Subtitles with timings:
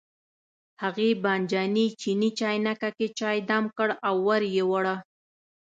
[0.83, 4.85] هغې بانجاني چیني چاینکه کې چای دم کړ او ور یې وړ.